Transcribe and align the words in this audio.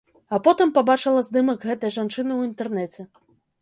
А 0.33 0.37
потым 0.45 0.71
пабачыла 0.77 1.21
здымак 1.29 1.59
гэтай 1.69 1.95
жанчыны 2.01 2.31
ў 2.41 2.53
інтэрнэце. 2.53 3.01